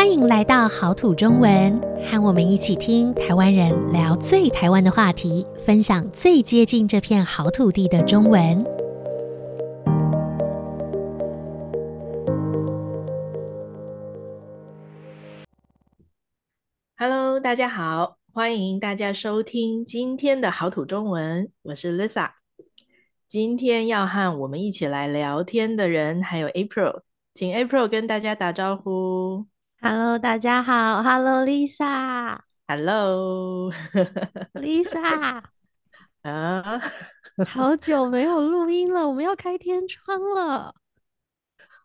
[0.00, 8.64] 欢迎来到好土中文，和我们一起听台湾人聊最台湾的话题，分享最接近这片好土地的中文。
[16.96, 22.30] Hello，大家好，欢迎大家收听今天的好土中文，我是 Lisa。
[23.28, 27.02] 今天要和我们一起来聊天的人还有 April，
[27.34, 29.49] 请 April 跟大家打招呼。
[29.82, 31.02] Hello，大家好。
[31.02, 32.38] Hello，Lisa。
[32.68, 33.72] Hello，Lisa。
[36.20, 36.82] 啊，
[37.46, 40.74] 好久没有录音了，我们要开天窗了。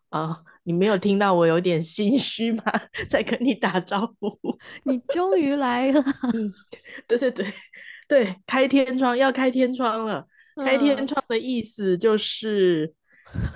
[0.09, 2.63] 哦，你没有听到我有点心虚吗？
[3.09, 4.37] 在跟你打招呼。
[4.83, 6.03] 你终于来了。
[6.33, 6.53] 嗯，
[7.07, 7.53] 对对对
[8.09, 10.27] 对，开天窗，要开天窗了。
[10.57, 12.93] 开天窗的意思就是。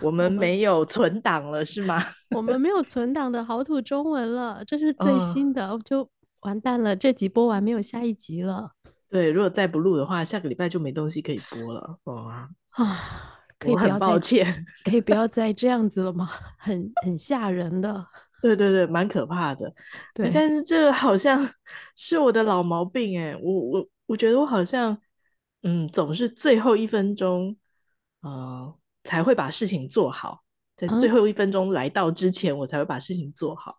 [0.01, 2.01] 我们没有存档了，是吗？
[2.35, 6.09] 我们没有存档的好土中文了，这是最新的，哦、就
[6.41, 6.95] 完蛋了。
[6.95, 8.71] 这集播完没有下一集了。
[9.09, 11.97] 对，如果再不录的话，下个礼拜就没东西可以播了。
[12.03, 12.31] 哦
[12.71, 16.29] 啊，可以不要，抱歉，可以不要再这样子了吗？
[16.57, 18.05] 很很吓人的。
[18.41, 19.73] 对对对，蛮可怕的。
[20.13, 21.45] 对，但是这个好像
[21.95, 24.97] 是我的老毛病哎，我我我觉得我好像
[25.63, 27.57] 嗯，总是最后一分钟，
[28.21, 28.73] 呃
[29.09, 30.43] 才会把事情做好，
[30.77, 33.75] 在最后一分钟来到之前，我才会把事情做好。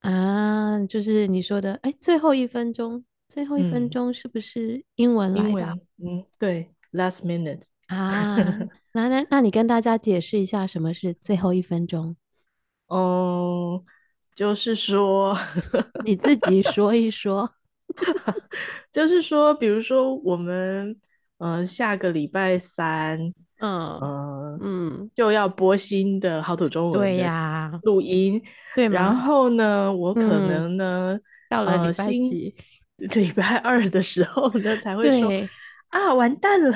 [0.00, 5.48] 啊，就是你说的，哎，最后一分钟，最后一分钟是不是英文来的？
[5.48, 8.36] 英文，嗯，对，last minute 啊。
[8.90, 12.16] 那那那你跟大家解释一下什么是最后一分钟？
[12.88, 13.86] 哦、嗯，
[14.34, 15.38] 就是说，
[16.04, 17.54] 你自己说一说。
[18.90, 21.00] 就是说，比如说我们，
[21.38, 23.32] 呃，下个礼拜三。
[23.64, 28.42] 嗯嗯嗯，就要播新的好土中文对呀录音
[28.74, 30.12] 对，然后呢，我？
[30.14, 32.54] 可能呢、嗯、到了礼拜几、
[32.98, 35.48] 呃、 礼拜二的时候呢才会说
[35.88, 36.72] 啊完蛋了，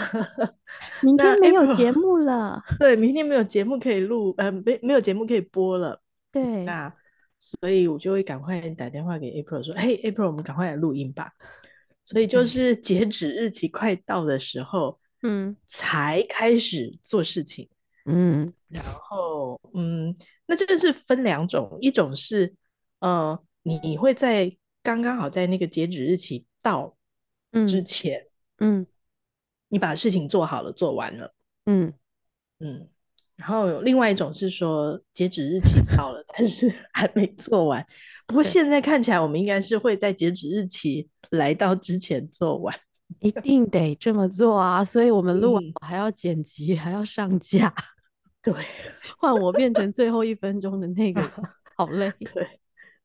[1.00, 6.00] 明天没有节目了，对，明天没有节目可以录，呃，没没有节目可以播了，
[6.32, 6.92] 对，那
[7.38, 11.30] 所以我就会赶快打电话给 April 说，嘿，April，我们赶快来录音吧，
[12.02, 14.98] 所以就是截止日期快到的时候。
[15.00, 15.07] 嗯，
[15.66, 17.68] 才开始做事情。
[18.06, 22.54] 嗯，然后嗯，那这个是分两种，一种是
[23.00, 24.50] 呃，你会在
[24.82, 26.96] 刚刚好在那个截止日期到
[27.66, 28.26] 之前，
[28.58, 28.86] 嗯，嗯
[29.68, 31.34] 你把事情做好了，做完了，
[31.66, 31.92] 嗯
[32.60, 32.88] 嗯。
[33.36, 37.86] 然后另外一种是说，截止日期到了，但是 还没做完。
[38.26, 42.74] 不过现在看起来，我们应该是会在截止日期来到之前做完。
[43.20, 44.84] 一定得这么做啊！
[44.84, 47.72] 所以我们录完还要剪辑，嗯，还要上架。
[48.42, 48.54] 对，
[49.18, 51.20] 换我变成最后一分钟的那个，
[51.76, 52.12] 好累。
[52.32, 52.46] 对，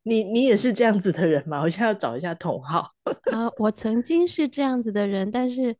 [0.03, 1.61] 你你也是这样子的人吗？
[1.61, 2.91] 我现在要找一下同号。
[3.31, 5.75] 啊， 我曾经是这样子的人，但是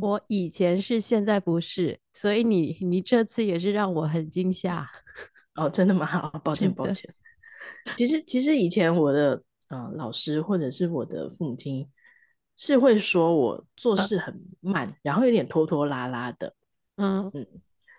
[0.00, 1.98] 我以前是，现在不是。
[2.14, 4.88] 所以你你这次也是让我很惊吓。
[5.56, 6.06] 哦，真的吗？
[6.06, 7.12] 好，抱歉抱歉。
[7.96, 11.86] 其实其实以前我的呃老师或者是我的父母亲。
[12.56, 16.54] 是会说我做事很慢，啊、然后有点拖拖拉拉的，
[16.96, 17.30] 嗯。
[17.34, 17.46] 嗯，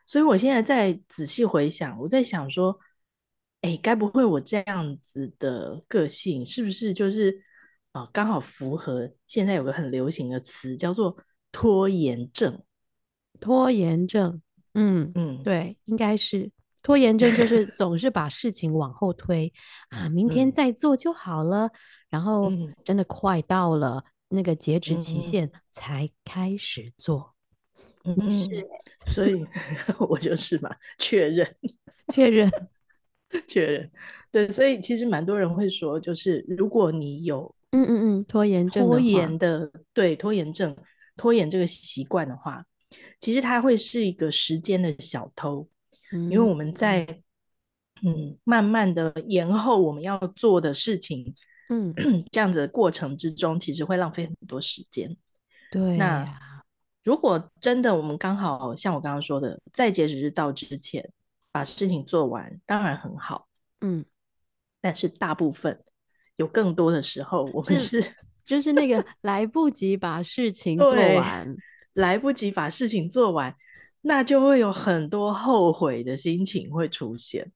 [0.05, 2.79] 所以我现在在仔细回想，我在想说，
[3.61, 7.41] 哎，该不会我这样子的个性是不是就是
[7.91, 11.17] 啊、呃，刚好符合现在有个很流行的词叫做
[11.51, 12.63] 拖延症？
[13.39, 14.41] 拖延症，
[14.73, 16.51] 嗯嗯，对，应该是。
[16.81, 19.51] 拖延症，就是 总是把事情往后推
[19.89, 21.71] 啊，明天再做就好了，嗯、
[22.09, 22.49] 然后
[22.83, 24.03] 真的快到了。
[24.29, 27.33] 那个截止期限才开始做，
[28.03, 28.67] 嗯，是，
[29.07, 29.45] 所以
[30.09, 31.55] 我就是嘛，确认，
[32.13, 32.51] 确认，
[33.47, 33.91] 确认，
[34.31, 40.75] 对，所以其实蛮多人会说，就是如果你有，嗯嗯嗯，拖延症，拖延的，对，拖延症，
[41.15, 42.65] 拖延这个习惯的话，
[43.19, 45.67] 其实它会是一个时间的小偷，
[46.11, 46.53] 嗯，因为我。
[46.53, 47.05] 们在，
[48.03, 51.35] 嗯，慢慢的延后我们要做的事情。
[51.69, 51.93] 嗯，
[52.31, 55.15] 这样子的过程之中，其实会浪费很多时间。
[55.69, 56.25] 对，那
[57.03, 61.11] 如果真的我们刚好像我刚刚说的，在截止日到之前
[61.51, 63.47] 把事情做完，当然很好。
[63.81, 64.05] 嗯，
[64.79, 65.83] 但是大部分
[66.37, 68.01] 有更多的时候，我们是
[68.45, 71.55] 就是那个来不及把事情做完，
[71.93, 73.53] 来不及把事情做完，
[74.01, 77.51] 那就会有很多后悔的心情会出现。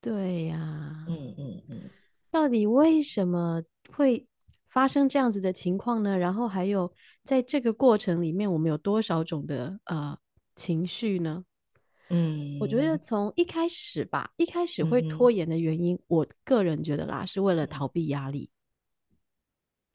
[0.00, 1.90] 对呀、啊，嗯嗯嗯。
[2.30, 3.62] 到底为什么
[3.92, 4.26] 会
[4.68, 6.16] 发生这样子的情况呢？
[6.16, 6.92] 然后还有
[7.24, 10.16] 在这个过程里面，我们有多少种的呃
[10.54, 11.44] 情绪呢？
[12.08, 18.50] 嗯，我觉得从一开始吧，一开始会拖延的原因，嗯、我个人觉得啦，是为了逃避压力。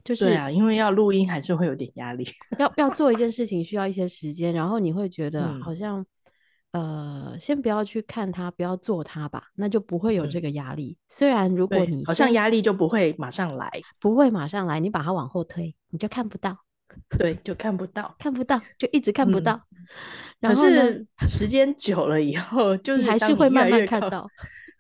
[0.04, 2.28] 就是对啊，因为要录音还是会有点压力，
[2.60, 6.06] 要要做一件事情需要一些时间，然后你会觉得好像。
[6.76, 10.98] 呃，先不要去看它，不要做它吧，那就不会有这个压力。
[11.00, 16.58] 嗯、虽然如果你好像压力就不会马上来，不会马上来，你把它往后推，你就看不到，
[17.18, 19.54] 对，就看不到，看不到，就一直看不到。
[19.54, 19.88] 嗯、
[20.42, 24.28] 然后可是时间久了以后，就你还是会慢慢看到，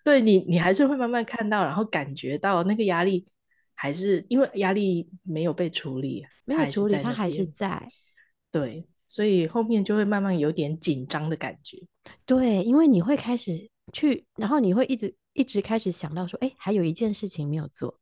[0.03, 3.25] 对你，你还是会慢慢看到，然后感觉到那个压力
[3.74, 7.88] 还是因为压力没有被处理，没有处理，它还是在，
[8.51, 8.86] 对。
[9.16, 11.82] 所以后面就会慢慢有点紧张的感觉，
[12.26, 17.98] 对，因为你会开始去，然后你会一直一直开始想到说，哎，还有一件事情没有做，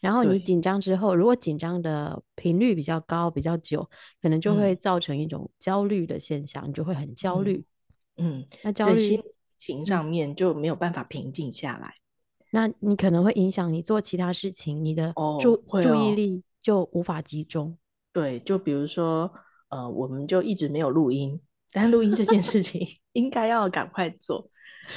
[0.00, 3.88] 然后你紧张之后，如果紧张的频率比较高、比较久，
[4.20, 7.64] 可能就会造成一种焦虑的现象，你就会很焦虑。
[8.18, 9.22] 嗯，那焦虑心
[9.56, 11.94] 情上面就没有办法平静下来，
[12.50, 17.78] 那你可能会影响你做其他事情，你的注注意力就无法集中。
[18.12, 19.32] 对，就比如说。
[19.70, 21.40] 呃，我们就一直没有录音，
[21.72, 24.50] 但录音这件事情应该要赶快做。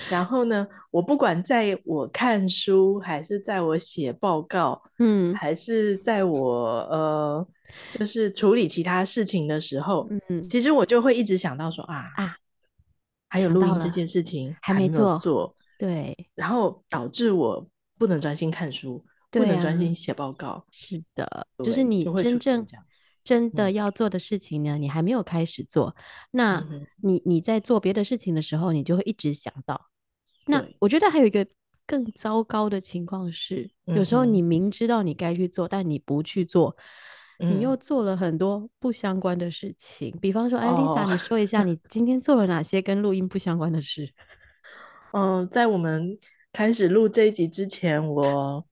[0.09, 7.47] 然后呢，我不管在我看书，还是在我写报告，嗯，还是在我呃，
[7.91, 12.35] 就是处理其他事情的时候，嗯，其实我就会一直想到说啊啊，
[13.29, 17.63] 还有录音这件事情还没做，做，对，然后导致我
[17.99, 20.65] 不能专心看书，不能专心写报告。
[20.71, 22.65] 是的，就是你真正。
[23.23, 25.95] 真的要做的事情呢，嗯、你还没有开始做。
[26.31, 26.65] 那
[27.01, 29.89] 你你在做别的事情的时候，你就会一直想到。
[30.45, 31.47] 那我觉得还有一个
[31.87, 36.75] 更糟糕的情况是，嗯、有时候你明知道你该去做，但你不去做，
[37.39, 40.13] 嗯、你又做了很多不相关的事情。
[40.21, 44.13] 比方说，哎，Lisa，你说一下 你今天做了哪些跟录音不相关的事？
[45.13, 46.17] 嗯、 呃，在我们
[46.51, 48.65] 开始录这一集之前，我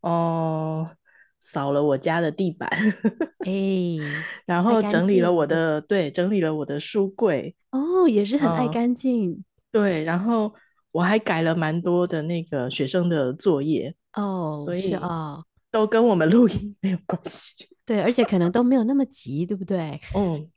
[0.00, 0.88] 哦。
[0.90, 0.96] 呃
[1.42, 2.70] 扫了我家的地板，
[3.44, 3.98] 哎、欸，
[4.46, 10.54] 然后整理了我的，对，整理了我的书柜，哦，也是很爱干净，嗯，对，然后
[10.92, 15.42] 我还改了蛮多的那个学生的作业，哦，所以啊，
[15.72, 20.00] 都跟我们录音没有关系， 对，而且可能都没有那么急，对不对？
[20.14, 20.48] 嗯，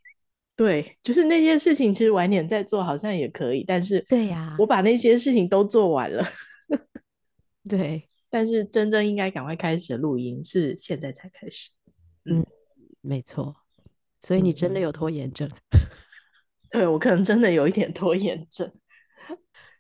[0.56, 6.24] 对，就是那些事情其实晚点再做好像也可以，但是对呀，我把那些事情都做完了，
[7.68, 8.08] 对。
[8.36, 11.70] 但是真正应该赶快开始录音是现在才开始，
[12.26, 12.46] 嗯，嗯，
[13.00, 13.56] 没错，
[14.20, 14.92] 所以你真的有。
[14.92, 15.80] 拖延症，嗯、
[16.70, 18.70] 对，我可能真的有一点拖延症，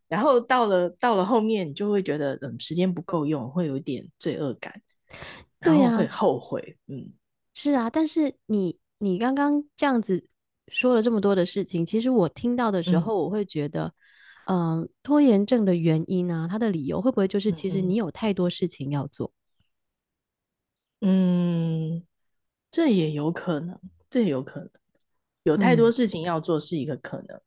[0.07, 4.81] 然后到了到了后面，你就会觉得嗯，时间不够用，会有一点罪恶感，
[5.60, 7.12] 对呀，会后悔，啊、嗯，
[7.54, 10.30] 是啊，但是你你刚刚这样子
[10.69, 13.94] 说了这么多的事情，其实我听到的时候，我会觉得。
[14.47, 19.31] 嗯拖延症的原因啊，他的理由会不会就是其实你有太多事情要做？
[21.01, 22.03] 嗯，
[22.71, 24.69] 这也有可能，这也有可能，
[25.44, 27.42] 有太多事情要做是一个可能，嗯、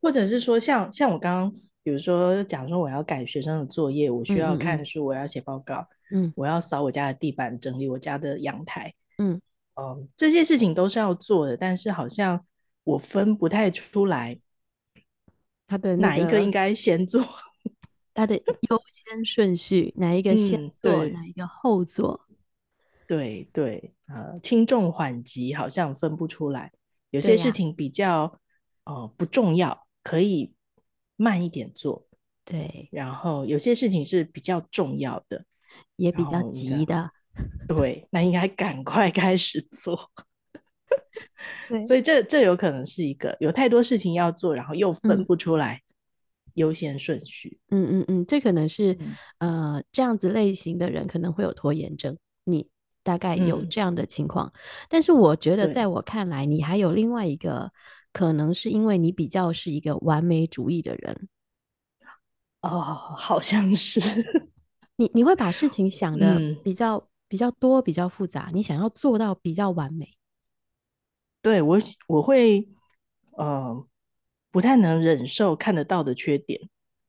[0.00, 4.84] 或者是说像像我刚刚，比如说讲说我要改学生的作业，我需要看。
[4.84, 9.40] 书，嗯、我要写报告，嗯，我要扫我家的地板，整理我家的阳台，嗯。
[9.74, 12.44] 嗯，这些事情都是要做的，但是好像
[12.84, 14.38] 我分不太出来。
[15.72, 17.26] 他的哪一个应该先做？
[18.12, 22.28] 他的优先顺序，哪一个先做，哪一个后做？
[23.06, 26.72] 对对，呃，轻重缓急好像分不出来。
[27.08, 28.38] 有些事情比较
[28.84, 30.52] 呃不重要，可以
[31.16, 32.06] 慢一点做。
[32.44, 35.46] 对，然后有些事情是比较重要的，
[35.96, 37.10] 也比较急的。
[37.66, 40.10] 对，那应该赶快开始做。
[41.68, 45.80] 对，所以这这有可能是一个有太多事情要做，然后又分不出来
[46.54, 47.58] 优先顺序。
[47.70, 48.92] 嗯嗯嗯，这可能是、
[49.38, 52.16] 嗯、呃这样子类型的人可能会有拖延症。
[52.44, 52.68] 你
[53.02, 54.52] 大概有这样的情况，嗯、
[54.88, 57.70] 但是我觉得在我看来，你还有另外一个
[58.12, 61.28] 可能是因为你比较是一个完美主义的人。
[62.60, 62.68] 哦，
[63.16, 64.00] 好像是
[64.96, 70.08] 你你会把事情想的比较、嗯、比较多，比较复杂，你想要做到比较完美。
[71.42, 72.68] 对我，我会
[73.32, 73.84] 呃
[74.50, 76.60] 不太能忍受看得到的缺点，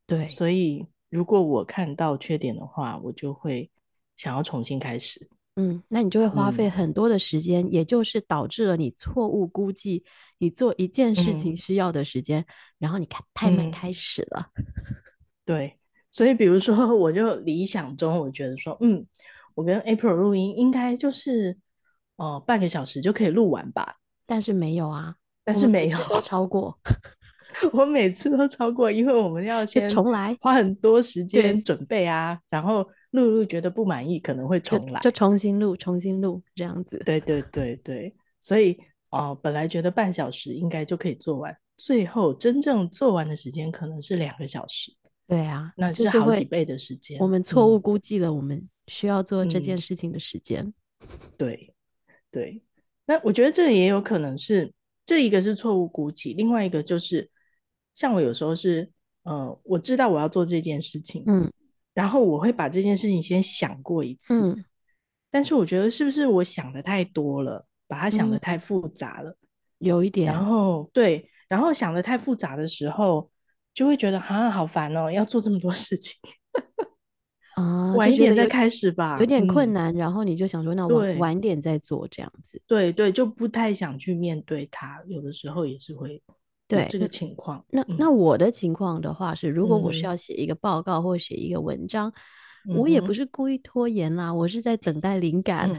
[0.08, 3.70] 对，所以如果我看到缺点的话，我就会
[4.18, 5.30] 想要重新开始。
[5.56, 10.04] 嗯，那你就会花费很多的时间，嗯、也就是导致了你错误估计
[10.40, 12.46] 你做一件事情需要的时间，嗯、
[12.80, 14.50] 然后你看太慢开始了。
[14.56, 14.66] 嗯、
[15.46, 15.78] 对，
[16.10, 19.06] 所以比如说，我就理想中，我觉得说，嗯，
[19.54, 21.56] 我跟 April 录音应该就是
[22.16, 23.98] 哦、呃、半个小时就可以录完吧。
[24.26, 26.78] 但是没有啊，但是没有都超过。
[27.72, 37.00] 我每次都超过，因为我们要先重来，花很多时间准备啊，然后录录觉得不满意，可能会重来，就，就重新录，重新录这样子。
[37.06, 38.76] 对对对对，所以
[39.12, 44.92] 哦，本来觉得半小时应该就可以做完，最后真正做完的时间可能是两个小时。
[45.28, 47.20] 对啊，那是好几倍的时间。
[47.20, 50.66] 我们错误估计了我们需要做这件事情的时间。
[51.06, 51.74] 嗯、对
[52.32, 52.64] 对，
[53.06, 54.74] 那我觉得这也有可能是。
[55.06, 57.30] 这一个是错误估计，另外一个就是，
[57.94, 58.90] 像我有时候是，
[59.24, 61.52] 呃，我知道我要做这件事情，嗯，
[61.94, 64.66] 然后我会把这件事情先想过一次，嗯，
[65.30, 69.38] 但是我觉得是不是我想的太多了，把它想的太复杂了，嗯，
[69.80, 73.30] 有一点，然后对，然后想的太复杂的时候，
[73.74, 76.18] 就会觉得啊，好烦哦，要做这么多事情。
[77.56, 79.94] 啊，晚一点再开始吧，有点困难。
[79.96, 82.62] 嗯、然后你就想说，那我晚点再做这样子。
[82.66, 85.02] 对对，就不太想去面对它。
[85.08, 86.22] 有的时候也是会
[86.68, 87.64] 对这个情况。
[87.70, 92.12] 那、嗯、那我的情况的话是，如果我是要写一个报告或写一个文章，
[92.68, 95.78] 嗯、我也不是故意拖延啦，我是在等待灵感，嗯、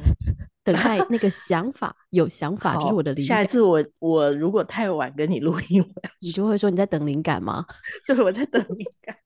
[0.63, 3.37] 等待那个想法，有想法就是我的灵感。
[3.37, 5.85] 下一次我我如果太晚跟你录音，
[6.21, 7.67] 你就会说你在等灵感吗？
[8.07, 9.17] 对，我在等灵感。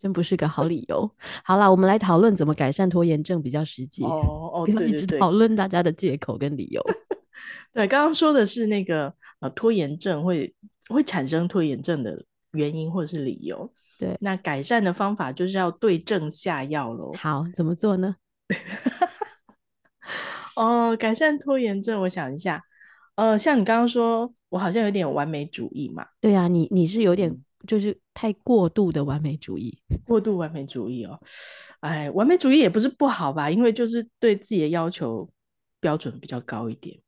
[0.00, 1.10] 真不是个好理由。
[1.44, 4.02] 好啦，我们来讨论怎么改善拖延症比较实际。
[4.04, 6.82] 哦哦，不要一直讨论大家的借口跟理由。
[7.72, 10.54] 对，刚刚说的是那个呃，拖延症会
[10.88, 13.70] 会产生拖延症的原因或者是理由。
[13.98, 17.12] 对，那改善的方法就是要对症下药喽。
[17.18, 18.16] 好，怎么做呢？
[20.56, 22.62] 哦，改善拖延症，我想一下。
[23.16, 26.06] 呃，像你刚刚说，我好像有点完美主义嘛。
[26.20, 27.40] 对啊，你你是有点。
[27.62, 31.20] 嗯就是太过度的完美主义， 过度完美主义哦，
[31.80, 35.30] 哎，完美主义也不是不好吧，因为就是对自己的要求
[35.78, 36.98] 标准比较高一点。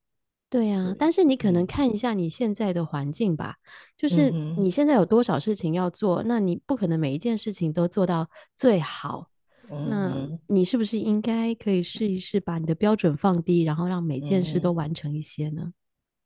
[0.50, 3.64] 对呀、啊，但是你可能看一下你现在的环境吧，嗯、
[3.97, 9.30] 就是你现在有多少事情要做，那你不可能每一件事情都做到最好。
[9.71, 15.62] 嗯、那你是不是应该可以试一试把你的标准放低，然后让每件事都完成一些呢？
[15.64, 15.75] 嗯、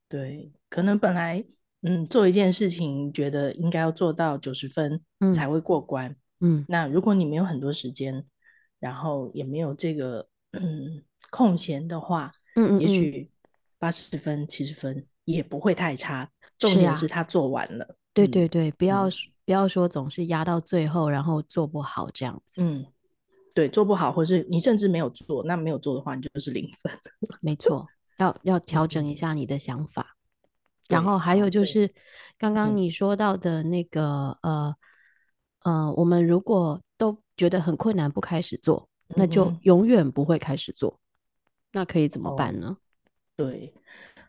[0.08, 1.44] 对，可能本来。
[1.86, 5.00] 嗯，做一件事情，觉得应该要做到九十分
[5.32, 6.14] 才会过关。
[6.40, 8.24] 嗯，那如果你没有很多时间，
[8.80, 13.30] 然后也没有这个嗯空闲的话，嗯，嗯，嗯，也许
[13.78, 16.28] 八十分、七十分也不会太差。
[16.58, 17.84] 重点是他做完了。
[17.84, 19.12] 啊、对对对，不要、嗯、
[19.44, 22.62] 不要说总是压到最后，然后做不好这样子。
[22.64, 22.84] 嗯，
[23.54, 26.92] 对，做不好，或是你甚至没有做，那没有做的话，你就是零分。
[27.40, 27.86] 没错，
[28.18, 30.15] 要要调整一下你的想法。
[30.88, 31.92] 然后还有就是，
[32.38, 34.74] 刚刚你说到的那个呃
[35.64, 41.00] 呃，我们如果都觉得很困难不开始做，那就永远不会开始做。
[41.72, 42.76] 那可以怎么办呢？
[43.36, 43.74] 对，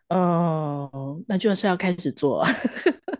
[0.08, 2.44] 嗯，那就是要开始做。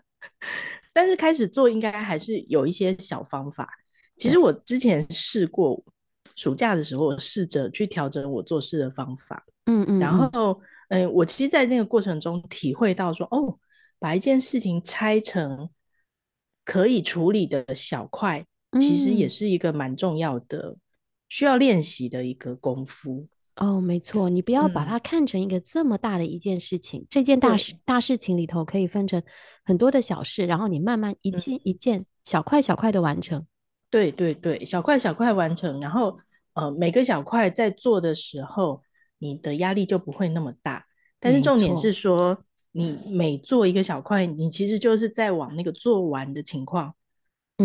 [0.92, 3.68] 但是开始做应该还是有一些小方法。
[4.16, 5.80] 其实我之前试过，
[6.34, 9.46] 暑假的时候我试着去调整我做事的方法。
[9.66, 10.60] 嗯嗯，然后。
[10.88, 13.58] 嗯，我其实，在那个过程中体会到说，哦，
[13.98, 15.68] 把一件事情拆成
[16.64, 18.46] 可以处理的小块，
[18.80, 20.76] 其实也是一个蛮重要的、嗯、
[21.28, 23.28] 需要练习的一个功夫。
[23.56, 27.02] 哦，没错，你不要把它看成一个这么大的一件事情。
[27.02, 29.22] 嗯、这件大事大事情里头可以分成
[29.66, 33.46] 很多的小事，然后你慢慢一件一件小块小块的完成。
[33.90, 36.18] 对对对，小块小块完成，然后
[36.54, 38.82] 呃，每个小块在做的时候。
[39.18, 40.86] 你的压力就不会那么大，
[41.18, 46.94] 但是重点是说，你每做一个小块，你其实就是在往那个做完的情况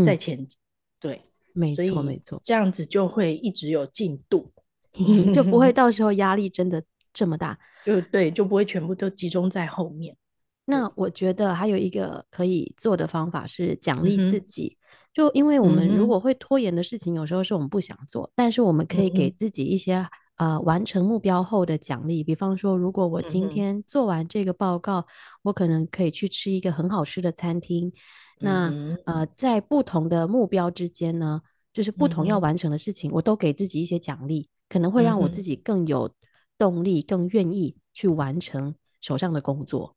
[0.04, 0.58] 在前进。
[0.58, 0.60] 嗯、
[1.00, 1.22] 对，
[1.54, 4.52] 没错没错，这样子就会一直有进度，
[5.32, 6.84] 就不会 到时候压力真的
[7.14, 7.60] 这么大。
[7.86, 10.18] 就对，就不会全部都集中在后面。
[10.66, 20.04] 那我觉得还有一个可以做的方法是奖励自己，嗯、就因为我们如果会拖延的事情，有时候是我们不想做，嗯、但是我们可以给自己一些。
[20.38, 25.06] 呃，完成目标后的奖励，比方说，如果我今天做完这个报告，嗯、
[25.44, 27.94] 我可能可以去吃一个很好吃的餐厅。
[28.40, 36.10] 那、嗯、呃，在不同的目标之间呢，就是不同要完成的事情，嗯、我都给自己一些奖励，可能会让我自己更有
[36.58, 39.96] 动力，嗯、更愿意去完成手上的工作。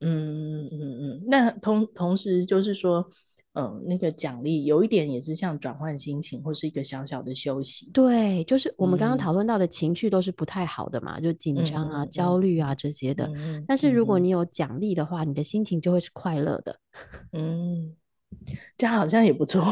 [0.00, 3.08] 嗯嗯嗯，那同同时就是说。
[3.54, 7.88] 嗯，那个奖励有一点也是像转换心情，或是一个小小的休息。
[7.92, 13.26] 对，就是我们刚刚讨论到的情绪都是不太好的嘛，嗯、就紧张啊、嗯、焦虑啊这些的。
[13.36, 16.76] 嗯、但是如果你有奖励的话，嗯、你的心情就会是快乐的。
[17.32, 17.94] 嗯，
[18.76, 19.64] 这样好像也不错，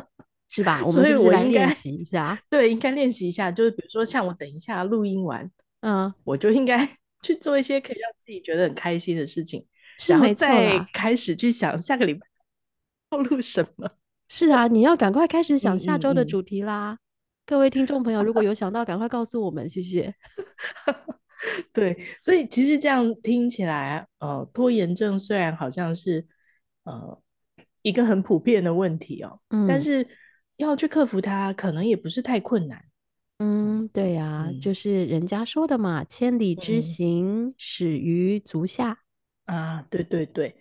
[0.50, 0.82] 是吧？
[0.86, 2.38] 我们是不是来练习一下？
[2.50, 3.50] 对，应该练习一下。
[3.50, 6.86] 就是比如说，像我等一下录音完，嗯，我就应该
[7.22, 9.64] 去做一些可以让自己觉得很开心的事情，
[10.08, 12.29] 然后再开始去想下个礼拜。
[13.18, 13.90] 录什么？
[14.28, 16.92] 是啊，你要赶快开始想下周的主题啦！
[16.92, 16.98] 嗯嗯嗯，
[17.46, 20.14] 各位听众朋友，如果有想到，赶快告诉我们，谢谢。
[21.72, 26.26] 对，所以其实这样听起来，呃，拖延症虽然好像是
[26.84, 27.20] 呃
[27.82, 30.06] 一个很普遍的问题哦，嗯，但是
[30.58, 32.84] 要去克服它，可能也不是太困难。
[33.38, 38.98] 嗯，对呀，啊，嗯，就是人家说的嘛，“千里之行，始于足下”
[39.46, 39.56] 嗯。
[39.56, 40.54] 啊，对对对。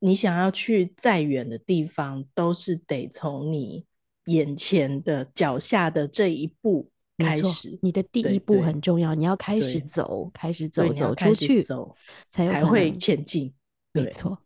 [0.00, 3.84] 你想要去再远的地方，都是得从你
[4.24, 7.78] 眼前的脚下的这一步开始。
[7.82, 11.94] 你的第一步很重要，你要开始走，开始走，走出去，走
[12.30, 13.54] 才才会前进。
[13.92, 14.38] 没错，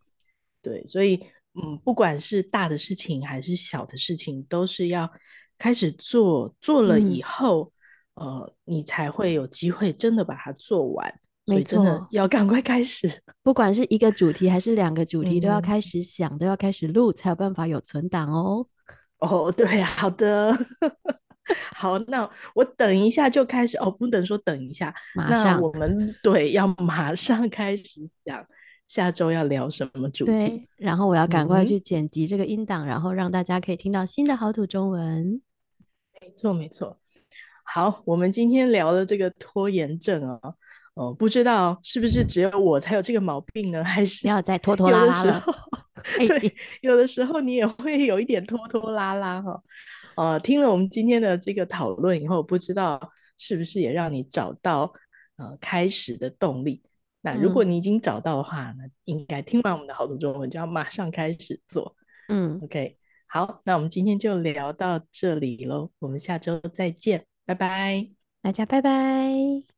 [0.61, 5.09] 对，所以嗯，不管是大的事情还是小的事情，都是要
[5.57, 7.71] 开始做，做了以后，
[8.15, 11.19] 嗯、呃，你才会有机会真的把它做完。
[11.45, 13.21] 没错，要赶快开始。
[13.43, 18.67] 不管是一个主题还是两个主题，嗯、都要开始想，都要开始录，才有办法有存档哦。
[19.19, 20.51] 哦，对，好的，
[21.73, 23.77] 好，那我等一下就开始。
[23.77, 25.61] 哦，不能说等一下，马上。
[25.61, 28.43] 我们对，要马上开始想
[28.87, 30.31] 下周要聊什么主题。
[30.31, 35.41] 对，然后我要赶快去剪辑这个音档，嗯、然后让大家可以听到新的好土中文。
[36.19, 36.97] 没错，没错。
[37.63, 40.55] 好，我们今天聊的这个拖延症哦。
[40.95, 43.83] 哦，不知道是不是只有我才有这个毛病呢？
[43.83, 45.43] 还是不要再拖拖拉拉了？
[46.17, 49.61] 对，有的时候你也会有一点拖拖拉拉哈。
[50.15, 52.99] 呃，听了我们今天的这个讨论以后，不知道
[53.37, 54.93] 是不是也让你找到
[55.37, 56.81] 呃开始的动力？
[57.21, 61.95] 那如果你已经找到的话，嗯、那应该听完我们的好读中文就要马上开始做。
[62.29, 62.97] 嗯，OK，
[63.27, 68.11] 好，那我们今天就聊到这里喽，我们下周再见，拜拜，
[68.41, 69.74] 大家拜拜。